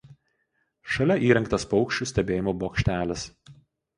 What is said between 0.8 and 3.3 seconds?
Šalia įrengtas paukščių stebėjimo bokštelis.